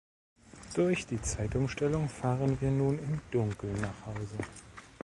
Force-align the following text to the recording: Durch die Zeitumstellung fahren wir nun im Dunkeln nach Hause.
Durch 0.73 1.05
die 1.05 1.21
Zeitumstellung 1.21 2.09
fahren 2.09 2.59
wir 2.59 2.71
nun 2.71 2.97
im 2.97 3.21
Dunkeln 3.29 3.79
nach 3.81 4.07
Hause. 4.07 4.39